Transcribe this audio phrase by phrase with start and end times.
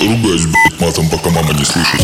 [0.00, 2.00] Ругаюсь, блядь, матом, пока мама не слышит.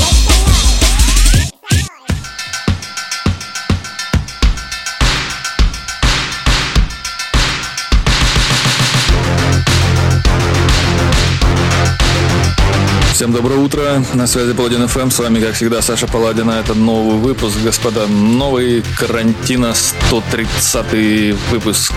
[13.14, 16.50] Всем доброе утро, на связи Паладин ФМ, с вами, как всегда, Саша Паладина.
[16.50, 21.94] Это новый выпуск, господа, новый карантина 130 выпуск.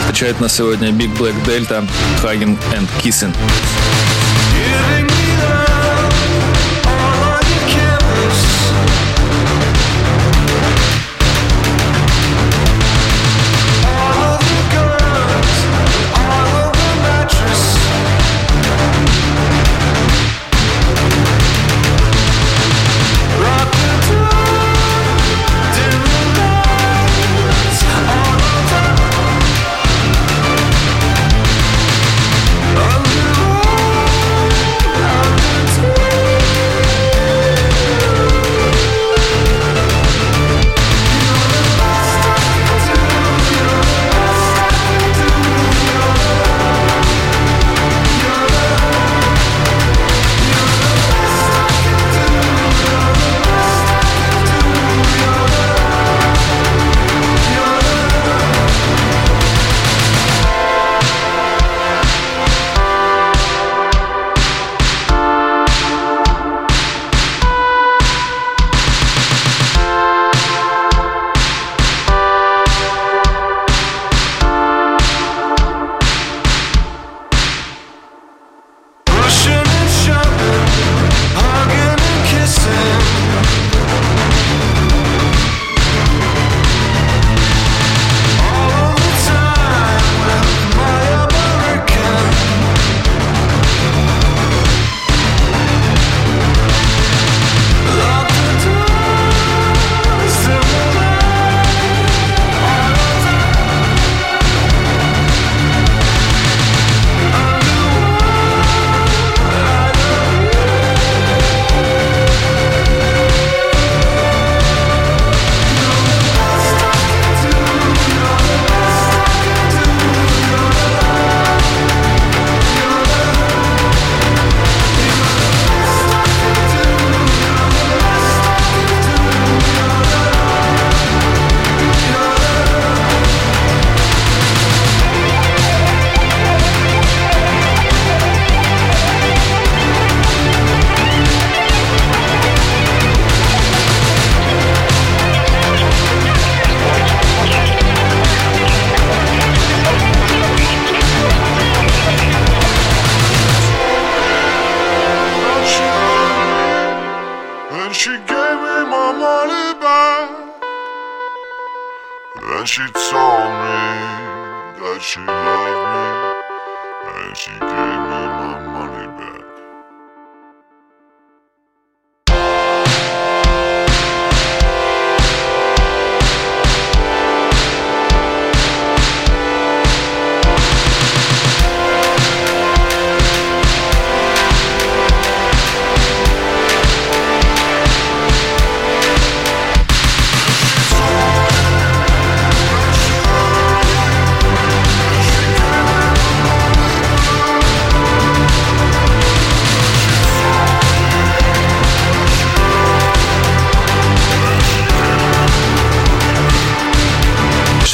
[0.00, 1.88] Встречает нас сегодня Big Black Delta,
[2.24, 3.32] Hugging and Kissing.
[4.64, 5.03] Music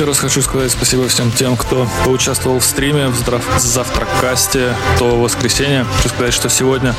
[0.00, 5.84] Еще раз хочу сказать спасибо всем тем, кто поучаствовал в стриме в завтракасте то воскресенье.
[5.98, 6.94] Хочу сказать, что сегодня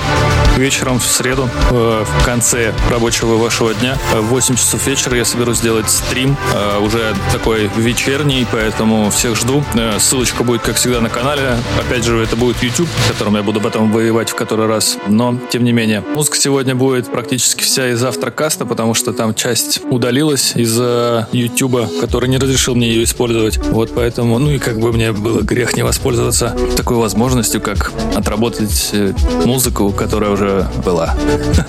[0.56, 5.26] вечером в среду, э, в конце рабочего вашего дня, э, в 8 часов вечера я
[5.26, 9.64] соберусь сделать стрим, э, уже такой вечерний, поэтому всех жду.
[9.98, 11.58] Ссылочка будет, как всегда, на канале.
[11.80, 15.00] Опять же, это будет YouTube, в котором я буду потом воевать в который раз.
[15.08, 19.82] Но, тем не менее, музыка сегодня будет практически вся из завтракаста, потому что там часть
[19.90, 23.58] удалилась из-за YouTube, который не разрешил мне ее использовать.
[23.58, 28.90] Вот поэтому, ну и как бы мне было грех не воспользоваться такой возможностью, как отработать
[28.94, 29.14] э,
[29.46, 31.16] музыку, которая уже была.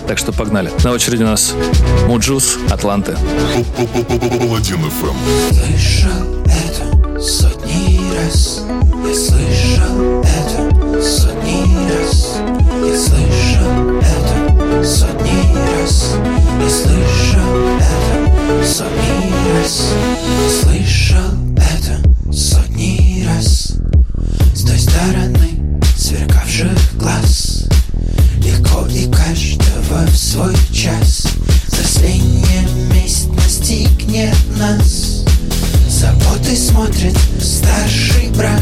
[0.06, 0.70] Так что погнали.
[0.84, 1.54] На очереди у нас
[2.06, 3.16] Mujuice, Атланты.
[5.50, 6.10] Слышал
[6.44, 8.62] это сотни раз
[9.06, 12.38] Я слышал это сотни раз
[12.84, 16.16] Я слышал это сотни раз
[16.60, 17.42] Я слышал
[17.78, 18.21] это
[18.64, 19.92] сотни раз
[20.62, 23.74] Слышал это сотни раз.
[24.54, 27.64] С той стороны сверкавших глаз.
[28.38, 31.26] Легко и каждого в свой час.
[31.68, 35.24] Засление месть настигнет нас.
[35.88, 38.60] Заботы смотрит старший брат.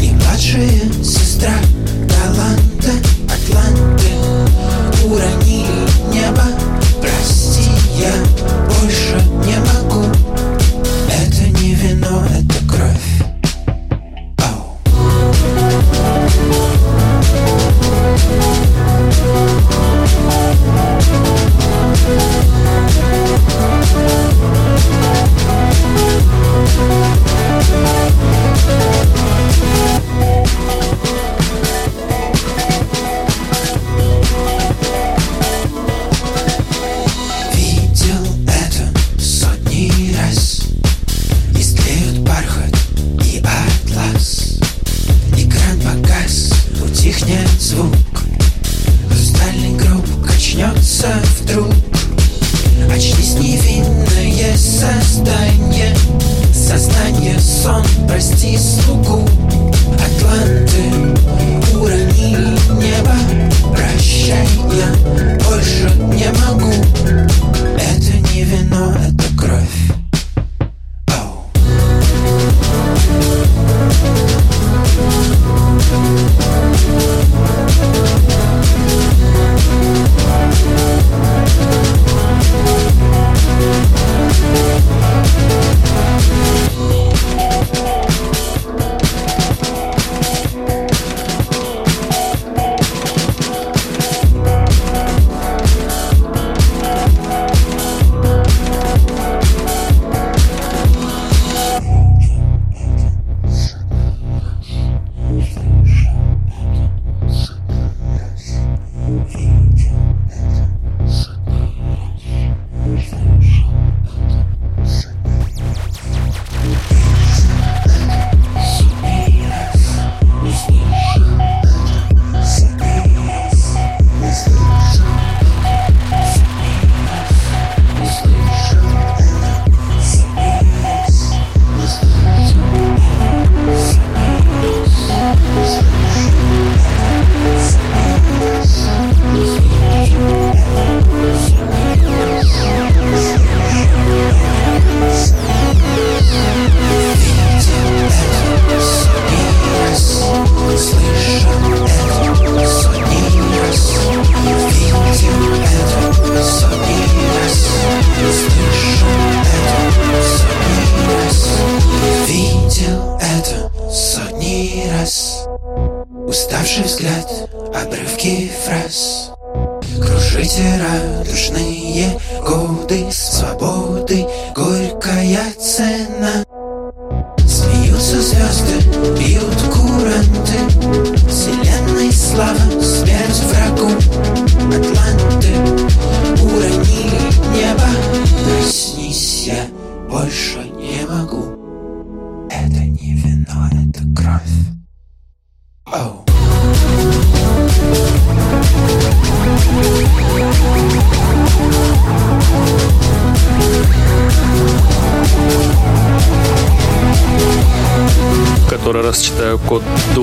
[0.00, 1.54] И младшая сестра
[2.08, 2.92] таланта
[3.28, 4.12] Атланты
[5.04, 6.53] Уронили небо.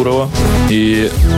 [0.01, 0.29] Код Дурова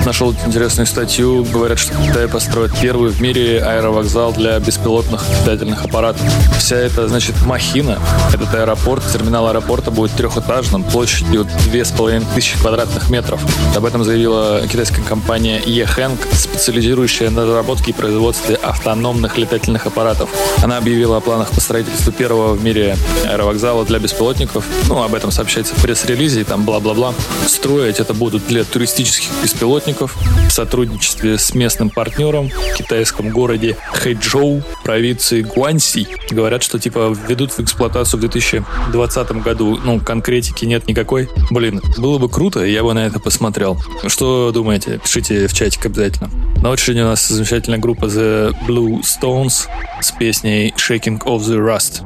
[0.05, 1.45] нашел интересную статью.
[1.45, 6.21] Говорят, что Китай построит первый в мире аэровокзал для беспилотных летательных аппаратов.
[6.57, 7.99] Вся эта, значит, махина,
[8.33, 13.41] этот аэропорт, терминал аэропорта будет трехэтажным, площадью 2500 квадратных метров.
[13.75, 20.29] Об этом заявила китайская компания Ehang, специализирующая на разработке и производстве автономных летательных аппаратов.
[20.61, 24.65] Она объявила о планах по строительству первого в мире аэровокзала для беспилотников.
[24.87, 27.13] Ну, об этом сообщается в пресс-релизе, и там бла-бла-бла.
[27.47, 34.61] Строить это будут для туристических беспилотников в сотрудничестве с местным партнером в китайском городе Хэйчжоу,
[34.83, 36.07] провинции Гуанси.
[36.29, 39.79] Говорят, что типа введут в эксплуатацию в 2020 году.
[39.83, 41.29] Ну, конкретики нет никакой.
[41.49, 43.77] Блин, было бы круто, я бы на это посмотрел.
[44.07, 44.99] Что думаете?
[45.03, 46.29] Пишите в чатик обязательно.
[46.61, 49.67] На очереди у нас замечательная группа The Blue Stones
[50.01, 52.03] с песней Shaking of the Rust.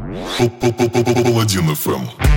[1.24, 2.37] Паладин FM.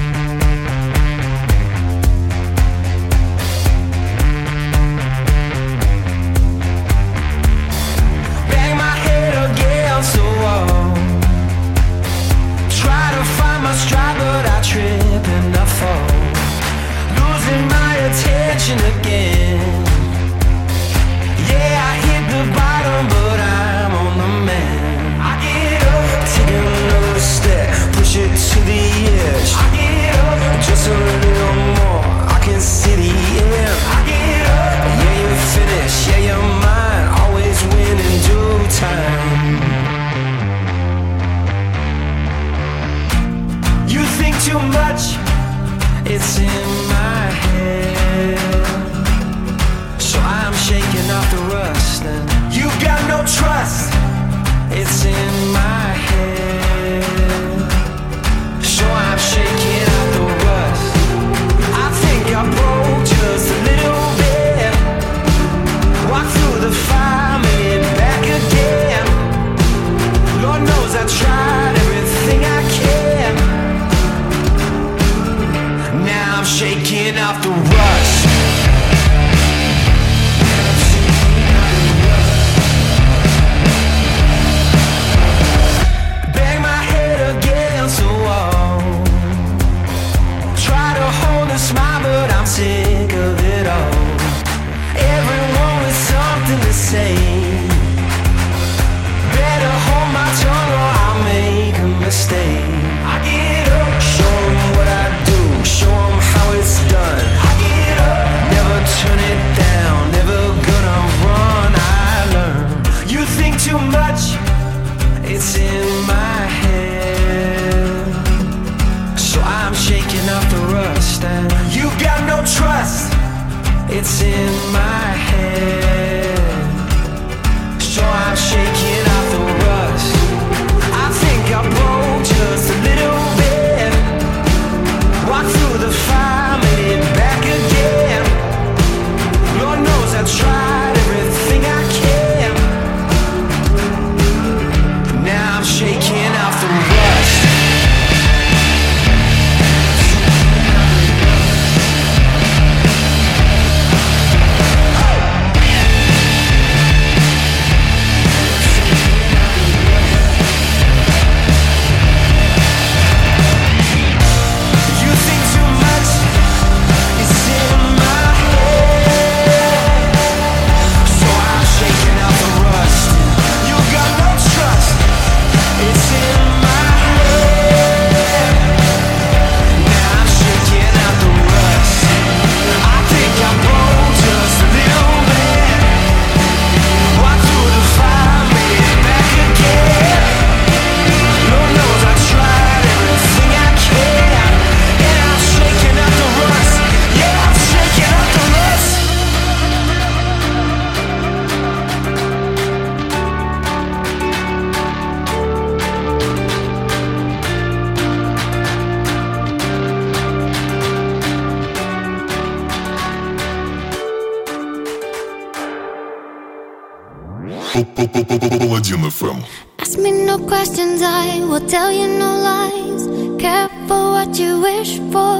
[217.85, 219.45] FM.
[219.79, 223.07] Ask me no questions, I will tell you no lies.
[223.41, 225.39] Careful what you wish for.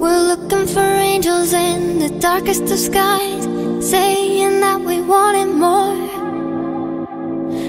[0.00, 3.44] We're looking for angels in the darkest of skies,
[3.80, 5.96] saying that we wanted more.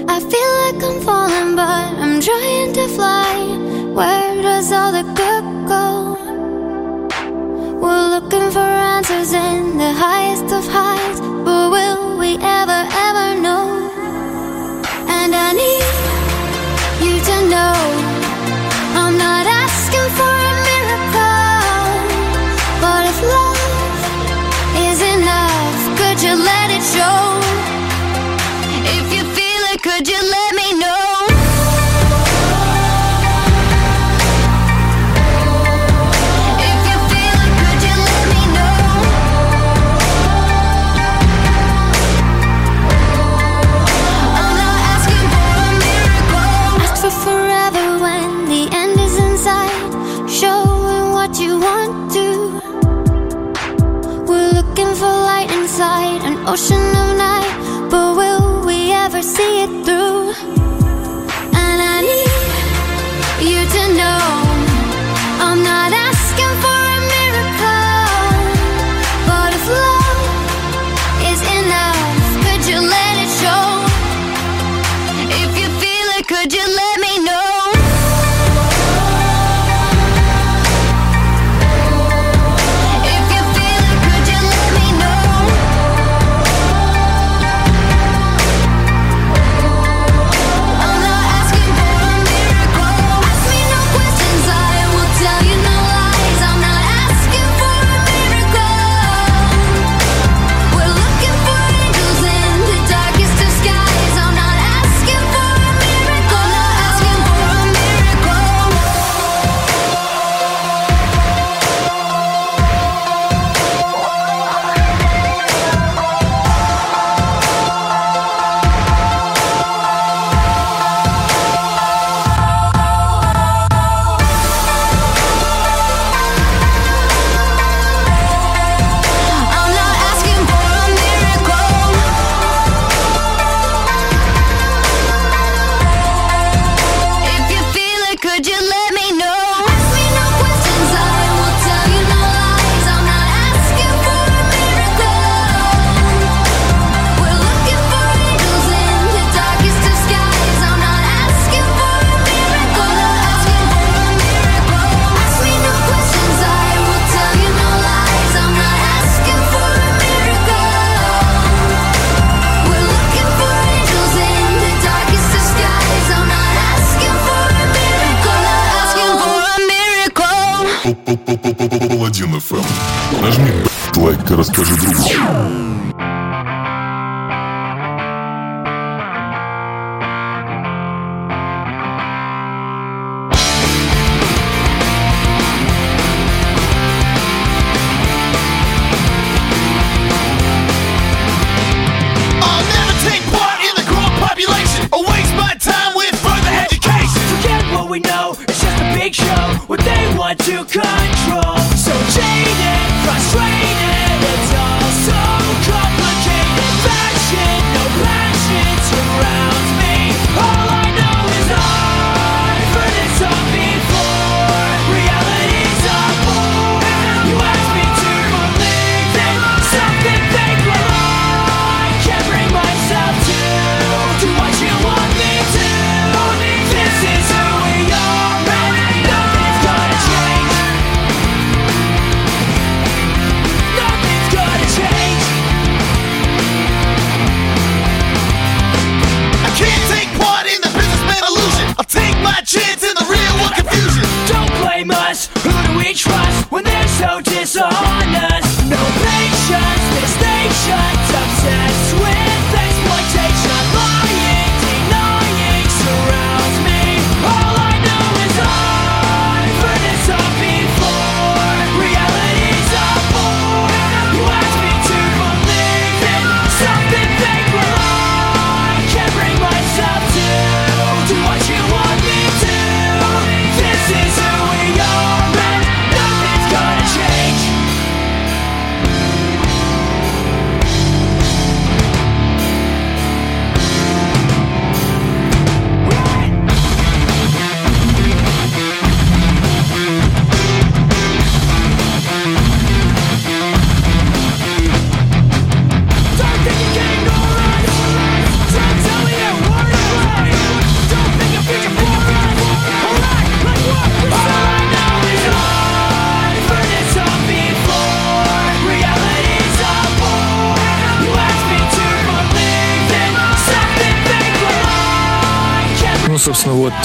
[0.08, 3.34] I feel like I'm falling, but I'm trying to fly.
[3.92, 6.16] Where does all the good go?
[7.80, 11.35] We're looking for answers in the highest of highs
[12.26, 13.65] we ever, ever know.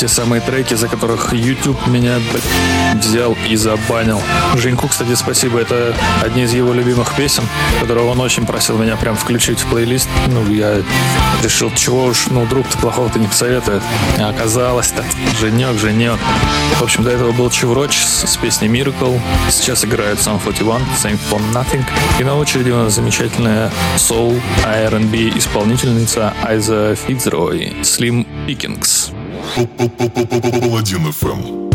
[0.02, 2.18] Те самые треки, за которых YouTube меня
[2.96, 4.20] взял и забанил.
[4.56, 5.60] Женьку, кстати, спасибо.
[5.60, 7.44] Это одни из его любимых песен,
[7.80, 10.10] которые он очень просил меня прям включить в плейлист.
[10.26, 10.82] Ну, я
[11.44, 13.84] решил, чего уж, ну, друг-то плохого-то не посоветует.
[14.18, 15.06] А оказалось-то,
[15.40, 16.18] Женек, Женек.
[16.80, 19.22] В общем, до этого был Чевроч с, с песней Miracle.
[19.52, 21.86] Сейчас играет Sum 41, Same for Nothing.
[22.20, 29.21] И на очереди у нас замечательная soul R&B исполнительница Айза Фитцрой, Slim Pickings.
[29.56, 31.71] Паладин ФМ.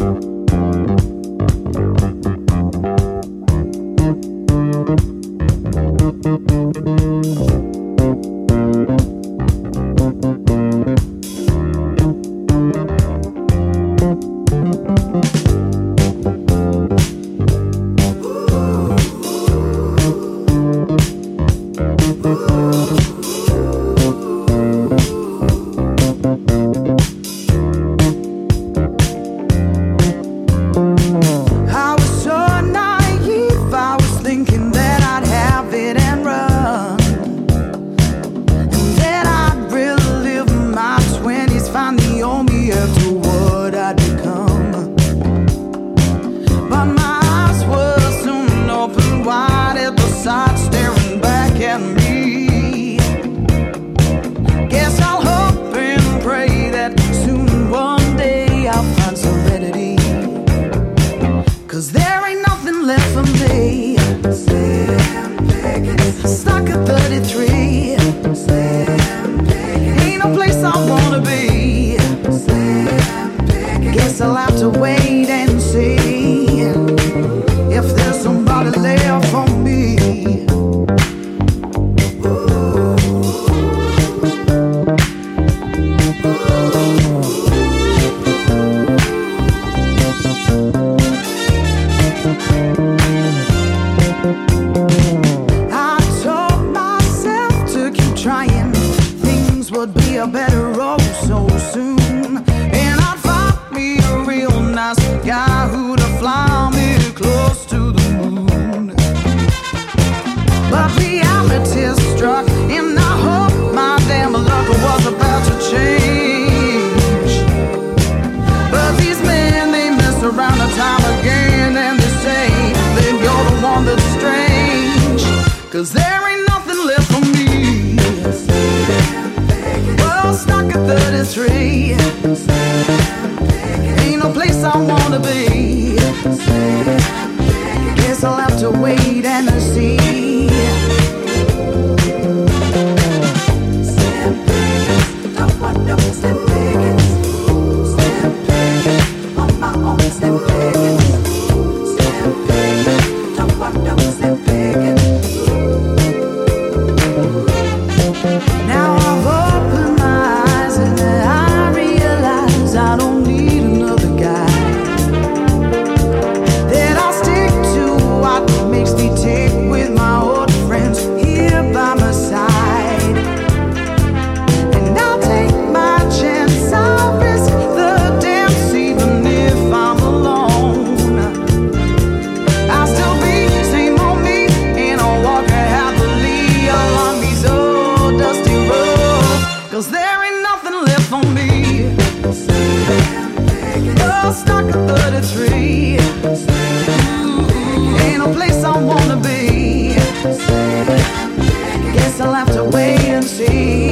[203.26, 203.85] See.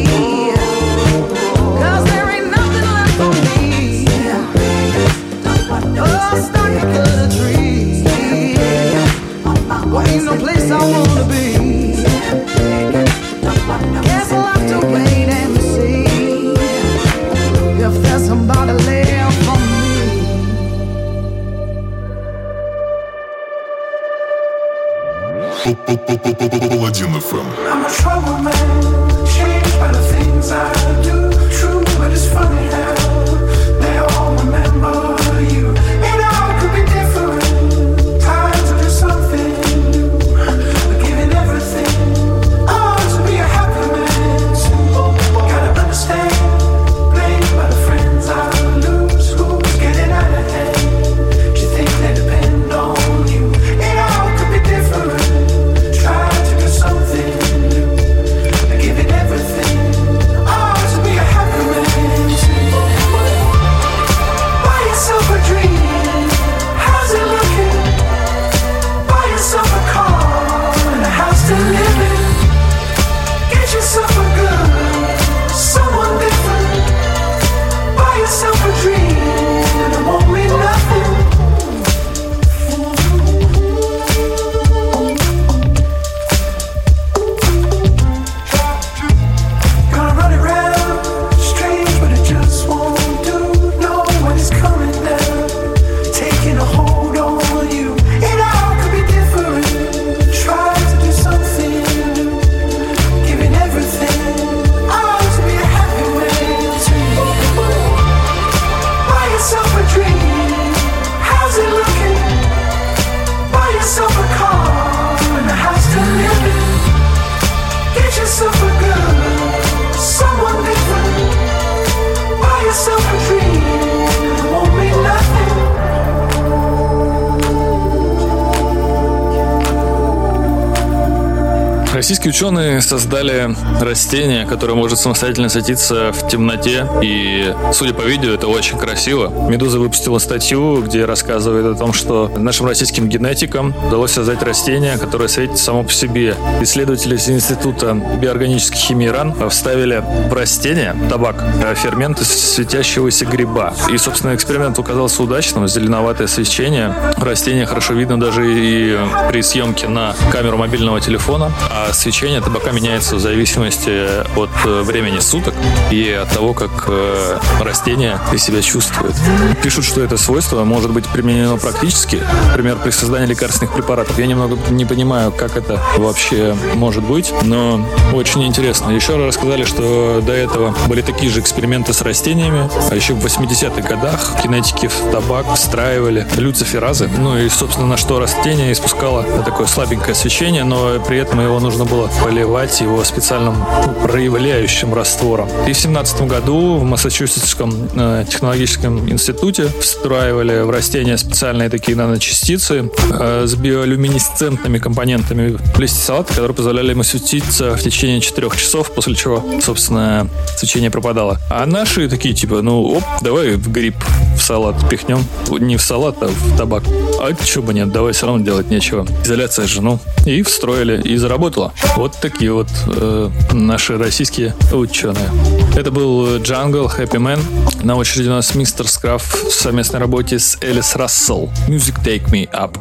[132.05, 136.87] Российские ученые создали растение, которое может самостоятельно светиться в темноте.
[137.03, 139.33] И, судя по видео, это очень красиво.
[139.49, 145.29] Медуза выпустила статью, где рассказывает о том, что нашим российским генетикам удалось создать растение, которое
[145.29, 146.37] светит само по себе.
[146.61, 153.73] Исследователи из Института биоорганической химии РАН вставили в растение табак э, ферменты светящегося гриба.
[153.91, 155.67] И, собственно, эксперимент оказался удачным.
[155.67, 156.95] Зеленоватое свечение.
[157.17, 158.99] Растение хорошо видно даже и
[159.31, 161.51] при съемке на камеру мобильного телефона.
[161.71, 165.55] А свечение табака меняется в зависимости от э, времени суток
[165.91, 169.15] и от того, как э, растение себя чувствует.
[169.63, 172.23] Пишут, что это свойство может быть применено практически.
[172.49, 174.19] Например, при создании лекарственных препаратов.
[174.19, 178.91] Я немного не понимаю, как это вообще может быть, но очень интересно.
[178.91, 183.25] Еще раз рассказали, что до этого были такие же эксперименты с растениями, а еще в
[183.25, 187.09] 80-х годах кинетики в табак встраивали люциферазы.
[187.19, 191.84] Ну и, собственно, на что растение испускало такое слабенькое свечение, но при этом его нужно
[191.85, 195.49] было поливать его специальным ну, проявляющим раствором.
[195.69, 202.91] И в 17 году в Массачусетском э, технологическом институте встраивали в растения специальные такие наночастицы
[203.11, 208.93] э, с биолюминесцентными компонентами в листе салата, которые позволяли ему светиться в течение 4 часов,
[208.93, 211.39] после чего, собственно, свечение пропадало.
[211.51, 213.97] А наши такие, типа, ну, оп, давай в гриб
[214.37, 215.25] в салат пихнем.
[215.51, 216.85] Не в салат, а в табак.
[217.21, 219.07] а что бы нет, давай все равно делать нечего.
[219.25, 219.99] Изоляция жену.
[220.27, 221.73] И встроили, и заработало.
[221.97, 225.29] Вот такие вот э, наши российские ученые.
[225.77, 227.41] Это был Jungle Happy Man.
[227.85, 231.51] На очереди у нас мистер Скраф в совместной работе с Элис Рассел.
[231.69, 232.75] Music Take Me Up.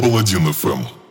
[0.00, 1.01] Паладин ФМ.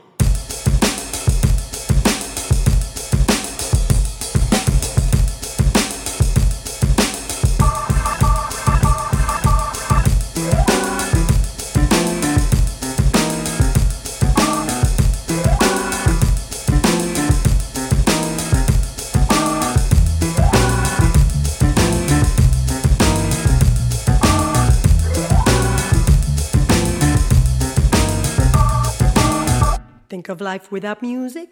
[30.41, 31.49] Life without music,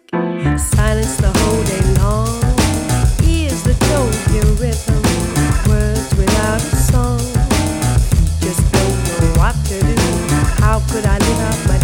[0.58, 2.42] silence the whole day long.
[3.22, 5.00] Ears that don't hear rhythm,
[5.70, 7.20] words without a song.
[8.40, 9.96] Just don't know what to do.
[10.62, 11.79] How could I live out my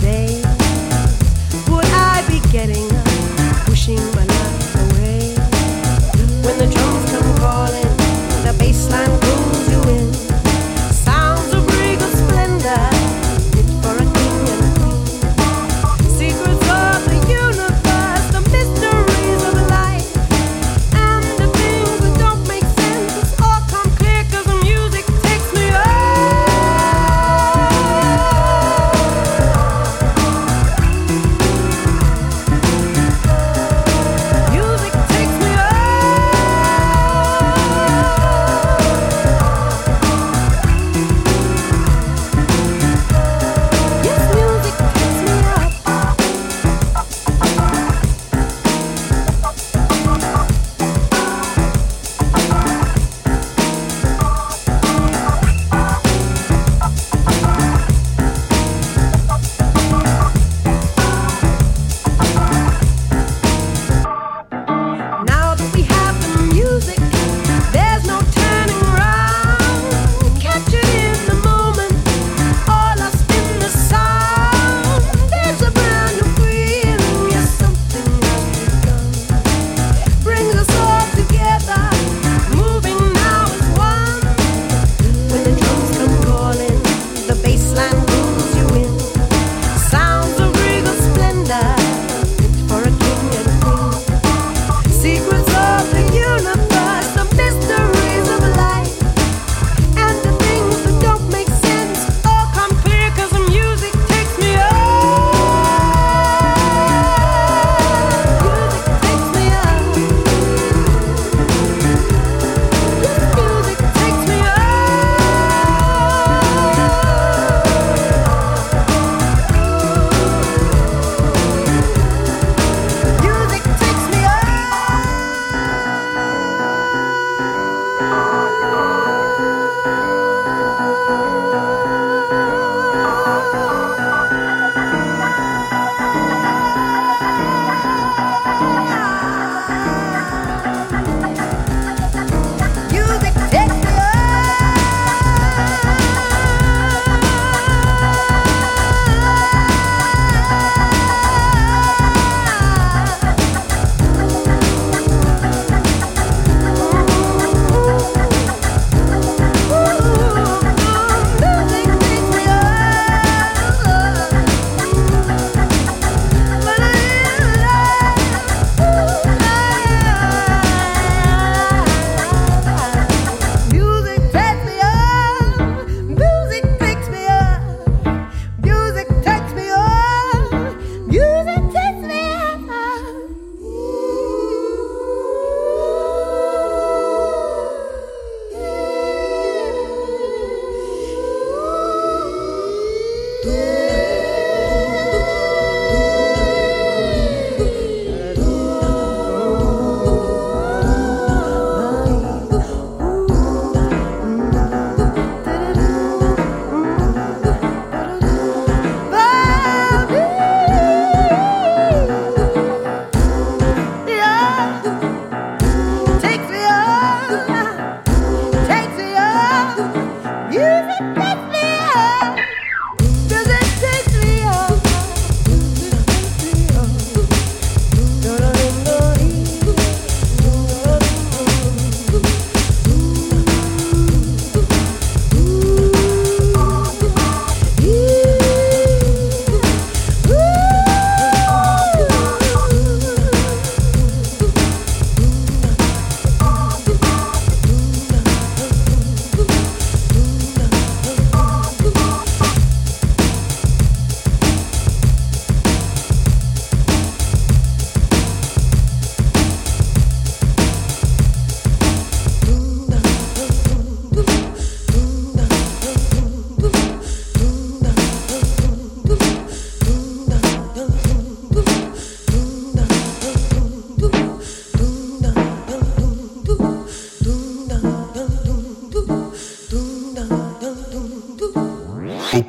[282.32, 282.42] 1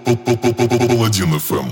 [1.35, 1.65] FM.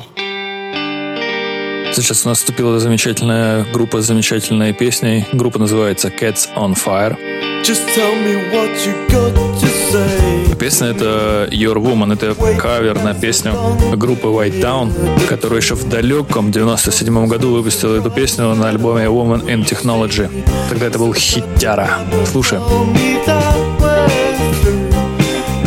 [1.93, 5.25] Сейчас у нас вступила замечательная группа с замечательной песней.
[5.33, 7.17] Группа называется Cats on Fire.
[7.63, 10.55] Just tell me what you got to say.
[10.59, 13.53] Песня это Your Woman, это кавер на песню
[13.95, 14.91] группы White Down,
[15.27, 20.29] которая еще в далеком 97 году выпустила эту песню на альбоме Woman in Technology.
[20.69, 21.89] Тогда это был хитяра.
[22.31, 22.61] Слушаем.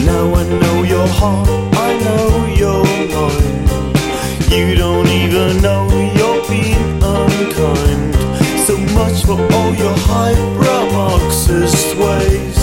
[0.06, 1.67] Now I know your heart
[4.58, 5.86] You don't even know
[6.18, 8.12] you're being unkind.
[8.66, 12.58] So much for all your highbrow Marxist ways.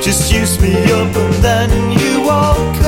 [0.00, 2.79] Just use me up and then you walk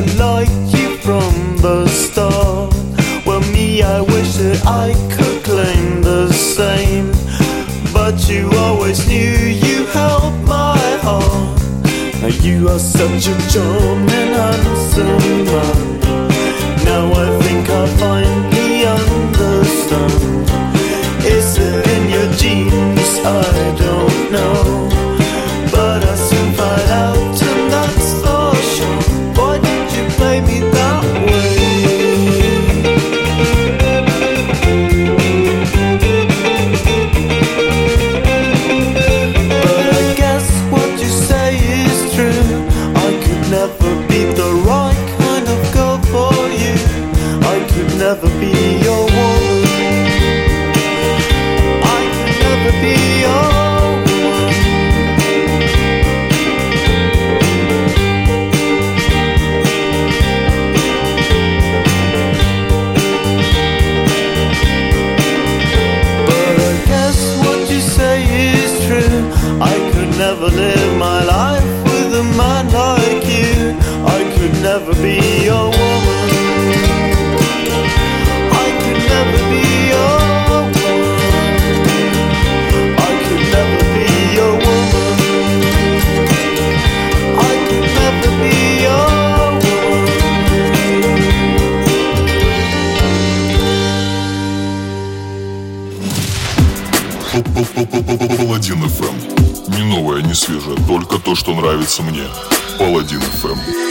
[0.00, 2.74] never liked you from the start.
[3.26, 7.12] Well, me, I wish that I could claim the same.
[7.92, 9.36] But you always knew
[9.66, 11.60] you held my heart.
[12.20, 16.00] Now you are such a charming, handsome man.
[16.84, 20.12] Now I think I finally understand.
[21.24, 23.10] Is it in your genes?
[23.24, 24.69] I don't know.
[101.50, 102.28] Что нравится мне.
[102.78, 103.89] Паладин ФМ.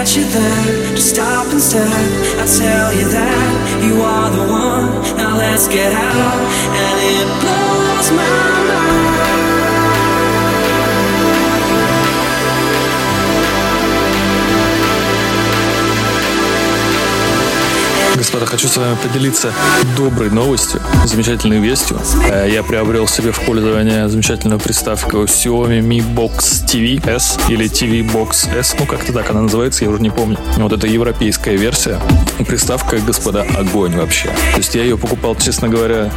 [0.00, 0.94] Catch you there.
[0.94, 1.86] Just stop instead.
[2.40, 4.86] I tell you that you are the one.
[5.18, 6.40] Now let's get out,
[6.80, 8.30] and it blows my
[8.68, 9.29] mind.
[18.30, 19.52] Господа, хочу с вами поделиться
[19.96, 21.98] доброй новостью, замечательной вестью.
[22.30, 28.08] Э, Я приобрел себе в пользование замечательную приставку Xiaomi Mi Box TV S или TV
[28.08, 30.38] Box S, ну как-то так она называется, я уже не помню.
[30.58, 31.98] Вот это европейская версия.
[32.46, 34.28] Приставка, господа, огонь вообще.
[34.28, 36.12] То есть я ее покупал, честно говоря,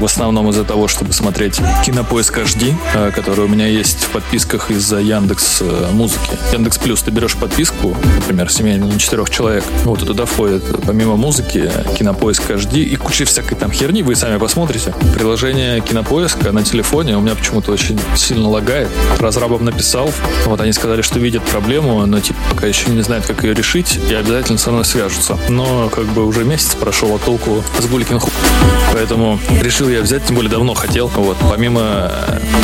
[0.00, 4.70] в основном из-за того, чтобы смотреть Кинопоиск HD, э, который у меня есть в подписках
[4.70, 6.30] из-за Яндекс э, музыки.
[6.50, 9.64] Яндекс Плюс ты берешь подписку, например, семейную на четырех человек.
[9.84, 11.57] Вот туда входит помимо музыки
[11.96, 14.02] Кинопоиск HD и куча всякой там херни.
[14.02, 14.94] Вы сами посмотрите.
[15.14, 18.88] Приложение Кинопоиска на телефоне у меня почему-то очень сильно лагает.
[19.18, 20.10] Разрабам написал.
[20.46, 23.98] Вот они сказали, что видят проблему, но типа пока еще не знают, как ее решить,
[24.10, 25.38] и обязательно со мной свяжутся.
[25.48, 28.30] Но как бы уже месяц прошел, а толку с гулькин ху...
[28.92, 31.08] Поэтому решил я взять, тем более давно хотел.
[31.08, 32.10] Вот, помимо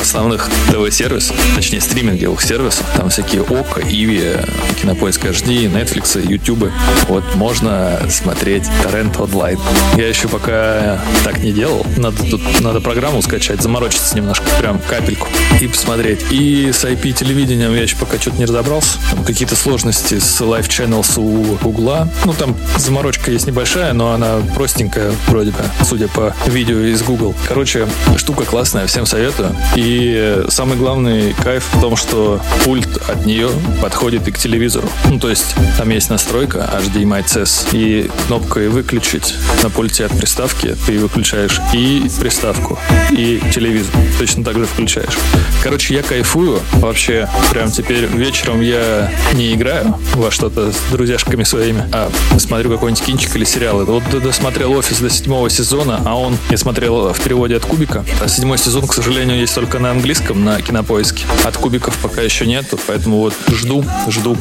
[0.00, 4.36] основных ТВ-сервисов, точнее стриминговых сервисов, там всякие ОКО, Иви,
[4.80, 6.70] Кинопоиск HD, Netflix, YouTube.
[7.08, 9.58] Вот можно смотреть торрент онлайн.
[9.96, 11.86] Я еще пока так не делал.
[11.96, 15.26] Надо тут надо программу скачать, заморочиться немножко, прям капельку
[15.58, 16.20] и посмотреть.
[16.30, 18.98] И с IP телевидением я еще пока что-то не разобрался.
[19.10, 22.08] Там какие-то сложности с Live Channels у Гугла.
[22.26, 27.34] Ну, там заморочка есть небольшая, но она простенькая вроде бы, судя по видео из Google.
[27.48, 29.56] Короче, штука классная, всем советую.
[29.76, 33.48] И самый главный кайф в том, что пульт от нее
[33.80, 34.90] подходит и к телевизору.
[35.08, 40.76] Ну, то есть там есть настройка HDMI CES и кнопкой выключить на пульте от приставки
[40.86, 42.78] ты выключаешь и приставку,
[43.12, 43.94] и телевизор.
[44.18, 45.16] Точно так же включаешь.
[45.62, 46.60] Короче, я кайфую.
[46.74, 53.04] Вообще, прям теперь вечером я не играю во что-то с друзьяшками своими, а смотрю какой-нибудь
[53.04, 53.84] кинчик или сериал.
[53.84, 58.04] Вот досмотрел «Офис» до седьмого сезона, а он, я смотрел в переводе от Кубика.
[58.20, 61.24] А седьмой сезон, к сожалению, есть только на английском, на кинопоиске.
[61.44, 64.36] От Кубиков пока еще нету, поэтому вот жду, жду,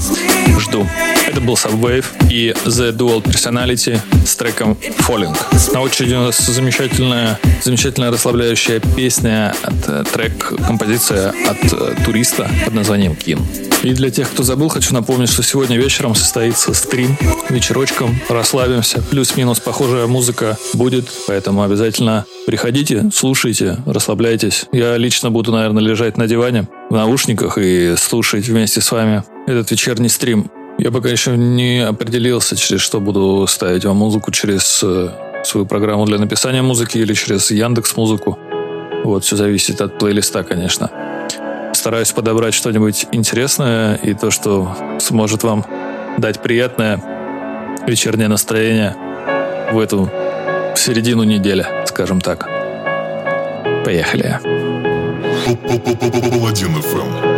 [0.59, 0.87] жду.
[1.33, 5.35] Это был Subwave и The Dual Personality с треком Falling.
[5.73, 12.47] На очереди у нас замечательная, замечательная расслабляющая песня от э, трек, композиция от э, туриста
[12.65, 13.39] под названием Кин.
[13.81, 17.17] И для тех, кто забыл, хочу напомнить, что сегодня вечером состоится стрим,
[17.49, 19.01] вечерочком, расслабимся.
[19.09, 24.65] Плюс-минус похожая музыка будет, поэтому обязательно приходите, слушайте, расслабляйтесь.
[24.71, 29.71] Я лично буду, наверное, лежать на диване в наушниках и слушать вместе с вами этот
[29.71, 30.51] вечерний стрим.
[30.79, 35.09] Я пока еще не определился, через что буду ставить вам музыку, через э,
[35.43, 38.39] свою программу для написания музыки или через Яндекс Музыку.
[39.03, 40.89] Вот, все зависит от плейлиста, конечно.
[41.73, 45.65] Стараюсь подобрать что-нибудь интересное и то, что сможет вам
[46.17, 47.01] дать приятное
[47.87, 48.95] вечернее настроение
[49.71, 50.09] в эту
[50.75, 52.47] в середину недели, скажем так.
[53.85, 54.39] Поехали.
[56.31, 57.32] Паладин FM.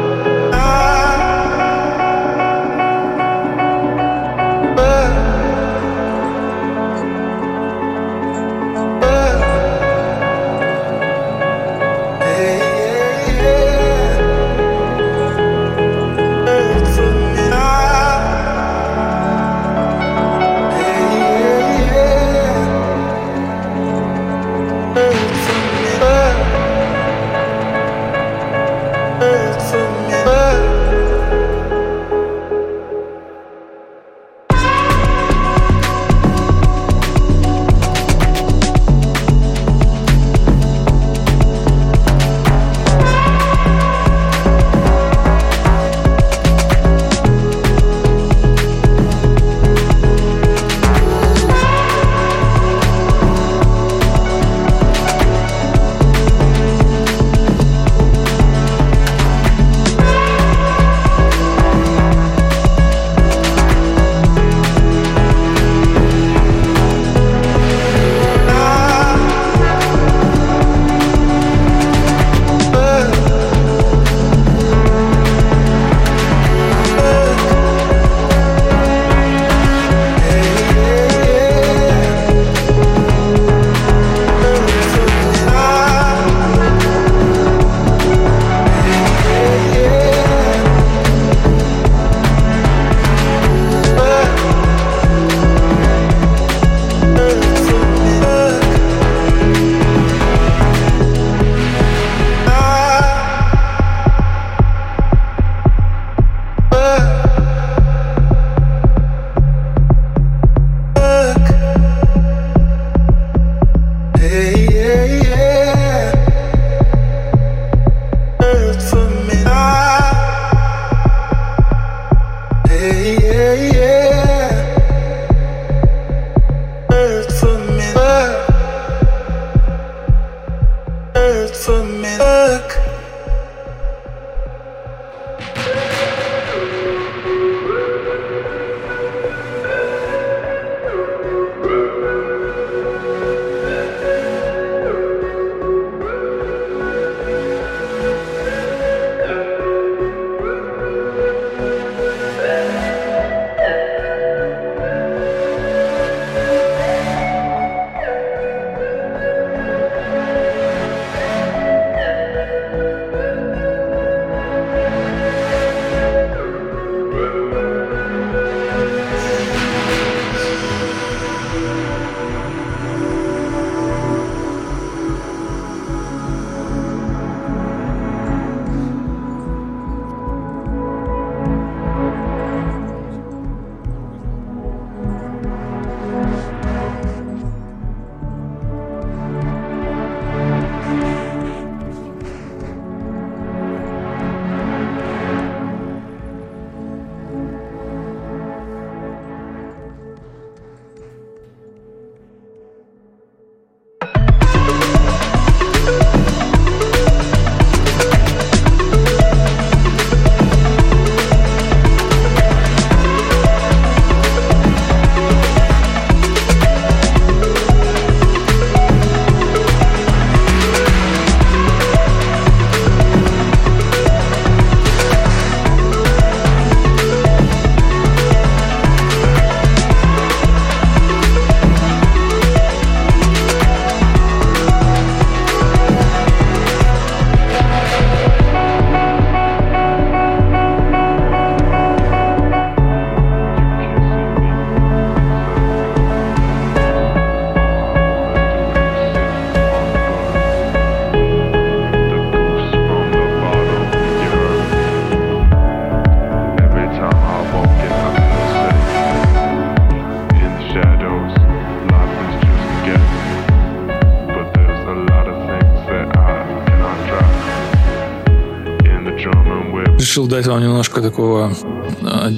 [270.16, 271.52] Решил дать вам немножко такого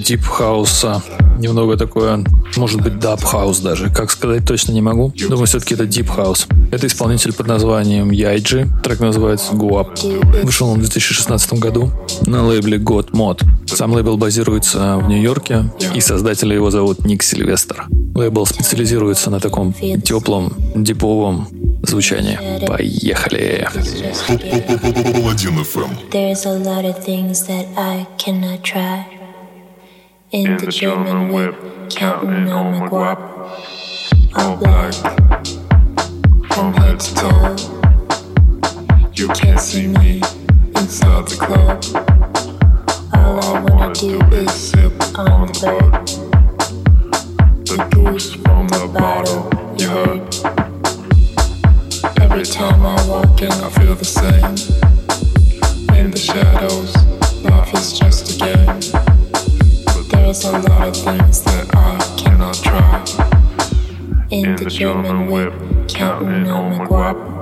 [0.03, 1.03] deep house а,
[1.37, 2.23] немного такое,
[2.55, 3.91] может быть, dub house даже.
[3.91, 5.13] Как сказать точно не могу.
[5.29, 6.47] Думаю, все-таки это deep house.
[6.71, 8.67] Это исполнитель под названием Yaeji.
[8.83, 10.43] Трек называется Guap.
[10.43, 11.91] Вышел он в 2016 году
[12.25, 13.43] на лейбле Godmode.
[13.67, 17.85] Сам лейбл базируется в Нью-Йорке, и создателя его зовут Ник Сильвестр.
[18.15, 21.47] Лейбл специализируется на таком теплом, deep овом
[21.86, 22.38] звучание.
[22.66, 23.66] Поехали!
[25.12, 26.10] Паладин FM.
[26.10, 29.06] There's a lot of things that I cannot try.
[30.30, 31.54] In the German whip,
[31.90, 33.18] counting on my guap.
[34.34, 34.94] All black,
[36.52, 37.56] from head to toe.
[39.14, 40.22] You can't see me
[40.76, 41.84] inside the club.
[43.14, 45.92] All I wanna do is sip on the bird.
[47.66, 50.65] The goose from the bottle, you heard.
[52.37, 54.45] Every time I walk in, I feel the same.
[55.97, 56.95] In the shadows,
[57.43, 58.79] life is just a game.
[59.85, 63.03] But there's a lot of things that I cannot try.
[64.29, 65.51] In the German whip,
[65.89, 67.36] counting on my guap.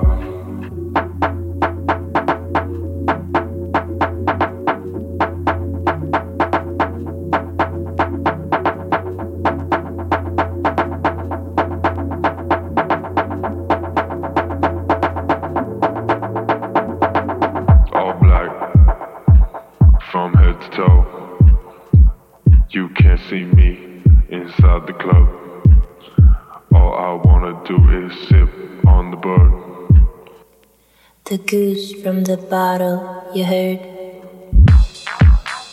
[32.06, 33.02] From the bottle,
[33.34, 33.80] you heard.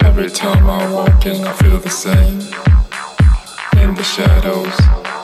[0.04, 2.40] Every time I walk in, I feel the same.
[3.80, 4.76] In the shadows,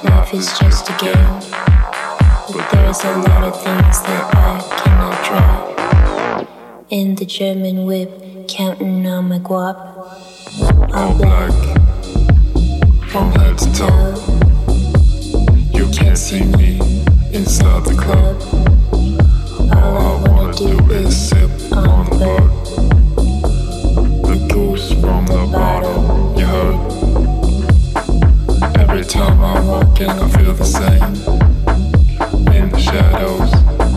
[0.04, 1.40] life is just a game.
[2.54, 6.46] But there's a lot of things that I cannot try.
[6.92, 9.80] In the German whip, counting on my guap.
[10.94, 11.58] All black
[13.10, 14.14] from head to toe.
[15.74, 16.78] You can't see me
[17.34, 18.36] inside the club.
[19.74, 20.29] All
[20.60, 22.52] do is sip on the bird.
[24.28, 26.80] The goose from the bottle, you heard.
[28.78, 31.16] Every time I walk in, I feel the same.
[32.54, 33.54] In the shadows,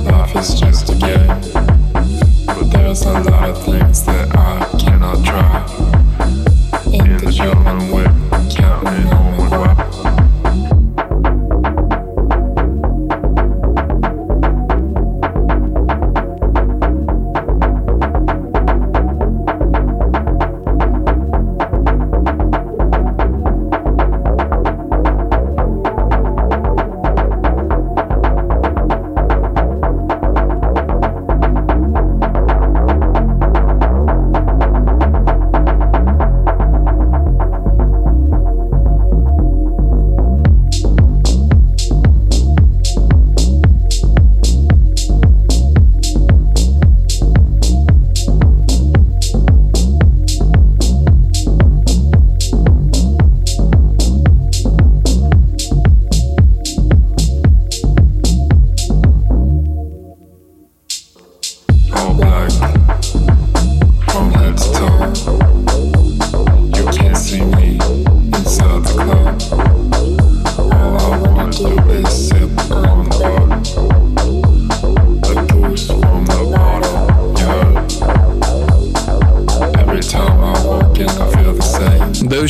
[0.07, 1.41] life is just a game.
[2.47, 5.67] But there's a lot of things that I cannot try.
[6.93, 8.22] In the German whip,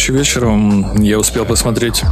[0.02, 2.02] Давеча вечером я успел посмотреть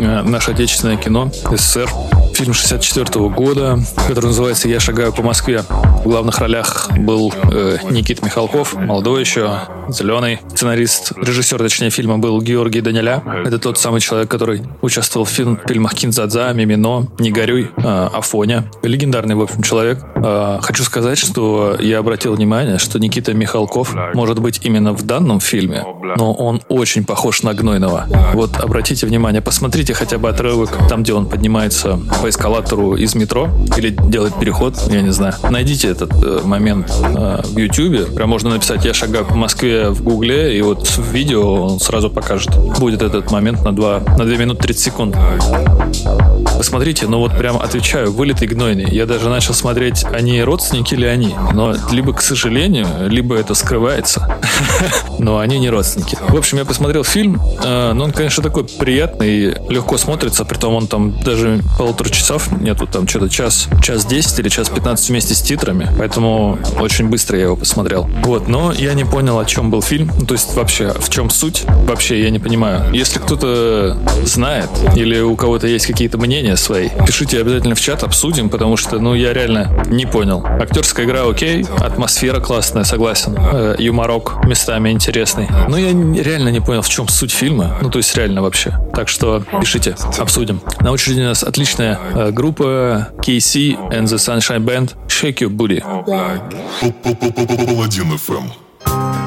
[0.00, 1.88] э, наше отечественное кино СССР.
[2.36, 3.78] Фильм 64 года,
[4.08, 5.62] который называется «Я шагаю по Москве».
[6.04, 10.40] В главных ролях был э, Никит Михалков, молодой еще, зеленый.
[10.50, 13.22] Сценарист, режиссер, точнее, фильма был Георгий Даниля.
[13.46, 18.70] Это тот самый человек, который участвовал в фильм, фильмах «Кинзадза», «Мимино», «Не горюй», э, «Афоня».
[18.82, 20.04] Легендарный, в общем, человек.
[20.16, 25.40] Э, хочу сказать, что я обратил внимание, что Никита Михалков может быть именно в данном
[25.40, 25.86] фильме,
[26.18, 28.06] но он очень похож на Гнойного.
[28.34, 33.48] Вот обратите внимание, посмотрите хотя бы отрывок там, где он поднимается по эскалатору из метро
[33.76, 35.34] или делает переход, я не знаю.
[35.48, 38.04] Найдите этот э, момент э, в Ютубе.
[38.04, 42.10] Прям можно написать «Я шагаю по Москве» в Гугле, и вот в видео он сразу
[42.10, 42.50] покажет.
[42.80, 45.16] Будет этот момент на 2, на 2 минуты 30 секунд.
[46.56, 48.86] Посмотрите, ну вот прям отвечаю, вылитый гнойный.
[48.90, 51.34] Я даже начал смотреть, они родственники или они.
[51.52, 54.38] Но либо, к сожалению, либо это скрывается.
[55.18, 56.16] Но они не родственники.
[56.28, 57.40] В общем, я посмотрел фильм.
[57.62, 60.44] э, Ну, он, конечно, такой приятный, легко смотрится.
[60.44, 62.86] Притом он там даже полутора часов нету.
[62.86, 65.90] Там что-то час, час 10 или час 15 вместе с титрами.
[65.98, 68.08] Поэтому очень быстро я его посмотрел.
[68.24, 70.10] Вот, но я не понял, о чем был фильм.
[70.18, 71.64] Ну, то есть вообще, в чем суть?
[71.86, 72.92] Вообще, я не понимаю.
[72.94, 78.48] Если кто-то знает или у кого-то есть какие-то мнения свои, пишите обязательно в чат, обсудим,
[78.48, 80.44] потому что, ну, я реально не понял.
[80.46, 83.36] Актерская игра окей, атмосфера классная, согласен.
[83.36, 85.48] Э, юморок местами интересный.
[85.68, 85.88] Но я
[86.22, 87.76] реально не понял, в чем суть фильма.
[87.80, 88.78] Ну, то есть реально вообще.
[88.94, 90.60] Так что пишите, обсудим.
[90.80, 95.82] На очереди у нас отличная э, группа KC and the Sunshine Band Shake Your Booty.
[97.66, 99.25] Паладин.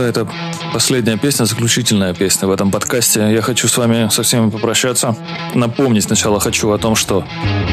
[0.00, 0.28] Господа, это
[0.72, 3.32] Последняя песня, заключительная песня в этом подкасте.
[3.32, 5.16] Я хочу с вами со всеми попрощаться.
[5.54, 7.24] Напомнить сначала хочу о том, что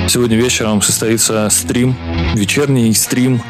[0.07, 1.95] сегодня вечером состоится стрим,
[2.33, 3.43] вечерний стрим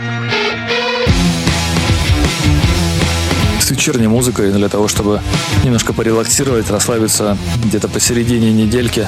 [3.62, 5.22] с вечерней музыкой для того, чтобы
[5.64, 9.08] немножко порелаксировать, расслабиться где-то посередине недельки.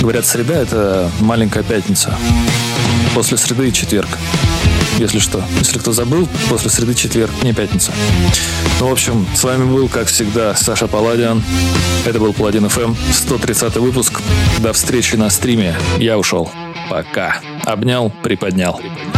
[0.00, 2.16] Говорят, среда— это маленькая пятница.
[3.14, 4.08] После среды четверг
[4.98, 5.42] если что.
[5.58, 7.92] Если кто забыл, после среды четверг, не пятница.
[8.80, 11.42] Ну, в общем, с вами был, как всегда, Саша Паладиан.
[12.04, 14.20] Это был Паладин ФМ, 130 выпуск.
[14.58, 15.76] До встречи на стриме.
[15.98, 16.50] Я ушел.
[16.88, 17.40] Пока.
[17.64, 18.80] Обнял, приподнял.
[18.82, 19.15] Эй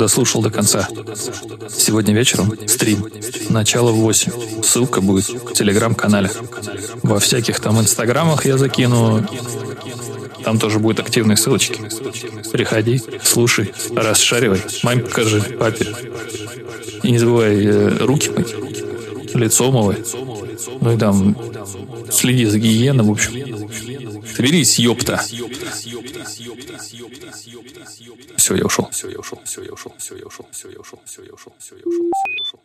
[0.00, 0.88] дослушал до конца.
[1.68, 3.06] Сегодня вечером стрим,
[3.50, 4.62] начало в 8.
[4.62, 6.30] Ссылка будет в телеграм-канале.
[7.02, 9.26] Во всяких там инстаграмах я закину.
[10.42, 11.78] Там тоже будут активные ссылочки.
[12.50, 14.62] Приходи, слушай, расшаривай.
[14.82, 15.94] Маме покажи, папе.
[17.02, 18.54] И не забывай э, руки мыть,
[19.34, 19.98] лицо мывай.
[20.80, 21.36] Ну и там
[22.10, 23.32] следи за гигиеной, в общем.
[24.34, 25.22] Соберись, ёпта.
[28.50, 31.84] 修右手修右手修右手修右手修右手修右手修右手修右
[32.50, 32.58] 手